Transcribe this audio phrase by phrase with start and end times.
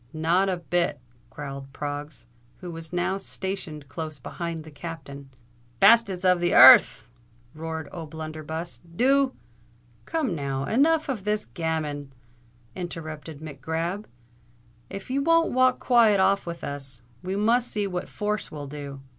[0.13, 0.99] "Not a bit,"
[1.29, 2.25] growled Proggs,
[2.57, 5.29] who was now stationed close behind the Captain.
[5.79, 7.05] "Bastes of the ear rth!"
[7.53, 9.35] roared O'Blunderbuss: "do——"
[10.05, 12.11] "Come now—enough of this gammon,"
[12.75, 14.07] interrupted Mac Grab.
[14.89, 19.01] "If you won't walk quiet off with us, we must see what force will do."